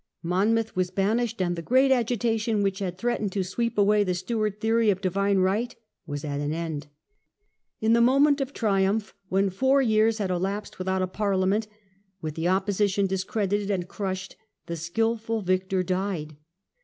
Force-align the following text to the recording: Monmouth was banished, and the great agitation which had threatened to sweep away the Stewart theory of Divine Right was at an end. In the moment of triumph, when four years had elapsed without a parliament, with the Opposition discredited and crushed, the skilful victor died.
Monmouth 0.23 0.75
was 0.75 0.89
banished, 0.89 1.39
and 1.43 1.55
the 1.55 1.61
great 1.61 1.91
agitation 1.91 2.63
which 2.63 2.79
had 2.79 2.97
threatened 2.97 3.31
to 3.31 3.43
sweep 3.43 3.77
away 3.77 4.03
the 4.03 4.15
Stewart 4.15 4.59
theory 4.59 4.89
of 4.89 4.99
Divine 4.99 5.37
Right 5.37 5.75
was 6.07 6.25
at 6.25 6.39
an 6.39 6.51
end. 6.51 6.87
In 7.81 7.93
the 7.93 8.01
moment 8.01 8.41
of 8.41 8.51
triumph, 8.51 9.13
when 9.29 9.51
four 9.51 9.79
years 9.79 10.17
had 10.17 10.31
elapsed 10.31 10.79
without 10.79 11.03
a 11.03 11.07
parliament, 11.07 11.67
with 12.19 12.33
the 12.33 12.47
Opposition 12.47 13.05
discredited 13.05 13.69
and 13.69 13.87
crushed, 13.87 14.35
the 14.65 14.75
skilful 14.75 15.43
victor 15.43 15.83
died. 15.83 16.35